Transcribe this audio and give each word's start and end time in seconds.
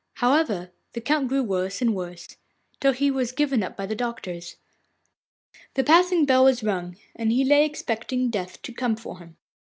However, 0.15 0.71
the 0.93 0.99
Count 1.01 1.27
grew 1.27 1.43
worse 1.43 1.79
and 1.79 1.93
worse 1.93 2.35
till 2.79 2.91
he 2.91 3.11
was 3.11 3.31
given 3.31 3.61
up 3.61 3.77
by 3.77 3.85
the 3.85 3.93
doctors. 3.93 4.55
The 5.75 5.83
passing 5.83 6.25
bell 6.25 6.45
was 6.45 6.63
rung, 6.63 6.97
and 7.15 7.31
he 7.31 7.43
lay 7.45 7.65
expecting 7.65 8.31
Death 8.31 8.63
to 8.63 8.73
come 8.73 8.95
for 8.95 9.19
him. 9.19 9.37